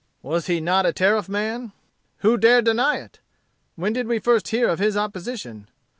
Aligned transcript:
"Was 0.23 0.47
he 0.47 0.59
not 0.59 0.87
a 0.87 0.93
Tariff 0.93 1.29
man? 1.29 1.73
Who 2.21 2.35
dare 2.35 2.63
deny 2.63 2.95
it! 2.97 3.19
When 3.75 3.93
did 3.93 4.07
we 4.07 4.17
first 4.17 4.47
hear 4.47 4.67
of 4.67 4.79
his 4.79 4.97
opposition? 4.97 5.67